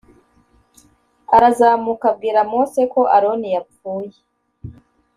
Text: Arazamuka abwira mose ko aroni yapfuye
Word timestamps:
Arazamuka 1.35 2.05
abwira 2.11 2.39
mose 2.51 2.79
ko 2.93 3.01
aroni 3.15 3.47
yapfuye 3.55 4.17